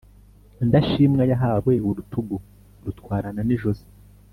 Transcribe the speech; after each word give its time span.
Indashimwa 0.63 1.23
yahawe 1.31 1.73
urutugu 1.87 2.35
irutwarana 2.79 3.41
n’ijosi. 3.47 3.87